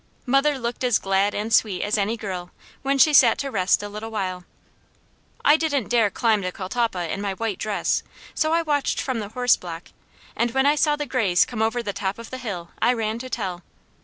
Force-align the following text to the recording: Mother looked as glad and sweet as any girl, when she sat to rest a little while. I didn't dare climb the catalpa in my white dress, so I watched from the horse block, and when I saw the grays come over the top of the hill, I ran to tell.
Mother 0.25 0.57
looked 0.57 0.83
as 0.83 0.97
glad 0.97 1.35
and 1.35 1.53
sweet 1.53 1.83
as 1.83 1.95
any 1.95 2.17
girl, 2.17 2.49
when 2.81 2.97
she 2.97 3.13
sat 3.13 3.37
to 3.37 3.51
rest 3.51 3.83
a 3.83 3.87
little 3.87 4.09
while. 4.09 4.45
I 5.45 5.57
didn't 5.57 5.89
dare 5.89 6.09
climb 6.09 6.41
the 6.41 6.51
catalpa 6.51 7.07
in 7.13 7.21
my 7.21 7.35
white 7.35 7.59
dress, 7.59 8.01
so 8.33 8.51
I 8.51 8.63
watched 8.63 8.99
from 8.99 9.19
the 9.19 9.29
horse 9.29 9.55
block, 9.57 9.89
and 10.35 10.49
when 10.55 10.65
I 10.65 10.73
saw 10.73 10.95
the 10.95 11.05
grays 11.05 11.45
come 11.45 11.61
over 11.61 11.83
the 11.83 11.93
top 11.93 12.17
of 12.17 12.31
the 12.31 12.39
hill, 12.39 12.71
I 12.81 12.93
ran 12.93 13.19
to 13.19 13.29
tell. 13.29 13.61